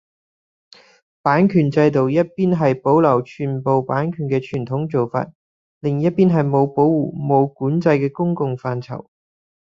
[1.21, 5.31] 版權制度一邊係保留全部版權嘅傳統做法，
[5.79, 9.05] 另一邊係冇保護，冇管制嘅公共範疇